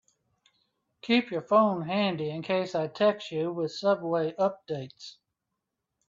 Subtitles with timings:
[1.03, 5.17] Keep your phone handy in case I text you with subway updates.